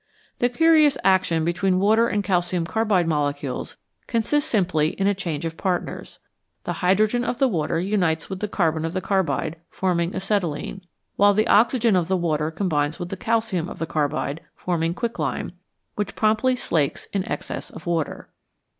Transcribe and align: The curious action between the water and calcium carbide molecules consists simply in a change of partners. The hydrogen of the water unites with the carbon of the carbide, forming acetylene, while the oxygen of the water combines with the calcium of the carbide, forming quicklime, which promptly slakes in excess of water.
The 0.39 0.49
curious 0.49 0.97
action 1.03 1.45
between 1.45 1.73
the 1.73 1.77
water 1.85 2.07
and 2.07 2.23
calcium 2.23 2.65
carbide 2.65 3.07
molecules 3.07 3.77
consists 4.07 4.49
simply 4.49 4.93
in 4.93 5.05
a 5.05 5.13
change 5.13 5.45
of 5.45 5.57
partners. 5.57 6.17
The 6.63 6.73
hydrogen 6.81 7.23
of 7.23 7.37
the 7.37 7.47
water 7.47 7.79
unites 7.79 8.27
with 8.27 8.39
the 8.39 8.47
carbon 8.47 8.83
of 8.83 8.93
the 8.93 8.99
carbide, 9.01 9.57
forming 9.69 10.15
acetylene, 10.15 10.81
while 11.17 11.35
the 11.35 11.45
oxygen 11.47 11.95
of 11.95 12.07
the 12.07 12.17
water 12.17 12.49
combines 12.49 12.97
with 12.97 13.09
the 13.09 13.15
calcium 13.15 13.69
of 13.69 13.77
the 13.77 13.85
carbide, 13.85 14.41
forming 14.55 14.95
quicklime, 14.95 15.51
which 15.93 16.15
promptly 16.15 16.55
slakes 16.55 17.05
in 17.13 17.23
excess 17.25 17.69
of 17.69 17.85
water. 17.85 18.29